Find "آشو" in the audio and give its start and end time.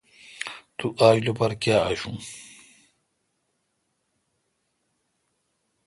1.89-2.11